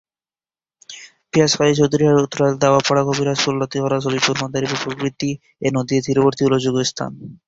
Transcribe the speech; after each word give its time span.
পিয়াজখালি, 1.33 1.73
চৌধুরীরহাট, 1.79 2.17
উৎরাইল, 2.21 2.55
দত্তপাড়া, 2.55 3.01
কবিরাজপুর 3.07 3.53
লতিখোলা, 3.59 3.97
ছবিপুর, 4.05 4.33
মাদারীপুর 4.41 4.79
প্রভৃতি 4.83 5.29
এ 5.61 5.69
নদীর 5.77 6.03
তীরবর্তী 6.05 6.41
উল্লেখযোগ্য 6.43 6.79
স্থান। 6.91 7.11